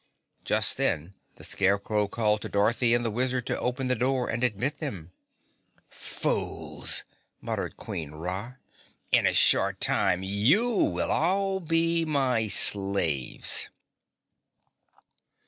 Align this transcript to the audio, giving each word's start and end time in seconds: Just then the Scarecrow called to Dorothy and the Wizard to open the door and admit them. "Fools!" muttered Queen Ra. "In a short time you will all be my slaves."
Just 0.43 0.77
then 0.77 1.13
the 1.35 1.43
Scarecrow 1.43 2.07
called 2.07 2.41
to 2.41 2.49
Dorothy 2.49 2.95
and 2.95 3.05
the 3.05 3.11
Wizard 3.11 3.45
to 3.45 3.59
open 3.59 3.87
the 3.87 3.93
door 3.95 4.27
and 4.31 4.43
admit 4.43 4.79
them. 4.79 5.11
"Fools!" 5.91 7.03
muttered 7.39 7.77
Queen 7.77 8.09
Ra. 8.09 8.55
"In 9.11 9.27
a 9.27 9.33
short 9.35 9.79
time 9.79 10.23
you 10.23 10.67
will 10.73 11.11
all 11.11 11.59
be 11.59 12.03
my 12.03 12.47
slaves." 12.47 13.69